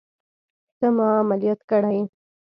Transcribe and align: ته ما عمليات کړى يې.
ته 0.77 0.87
ما 0.95 1.07
عمليات 1.21 1.59
کړى 1.69 1.91
يې. 1.97 2.03